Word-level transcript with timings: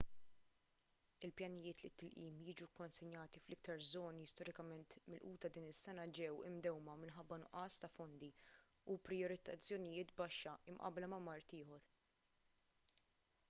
il-pjanijiet 1.25 1.81
li 1.83 1.89
t-tilqim 1.97 2.37
jiġu 2.45 2.67
kkonsenjati 2.71 3.41
fl-iktar 3.43 3.83
żoni 3.89 4.25
storikament 4.31 4.95
milquta 5.15 5.51
din 5.59 5.69
is-sena 5.73 6.07
ġew 6.21 6.31
imdewwma 6.49 6.97
minħabba 7.03 7.39
nuqqas 7.43 7.77
ta' 7.85 7.93
fondi 7.99 8.31
u 8.95 8.99
prijoritizzazzjoni 9.11 10.09
baxxa 10.23 10.57
mqabbla 10.77 11.11
ma' 11.15 11.23
mard 11.29 11.55
ieħor 11.61 11.87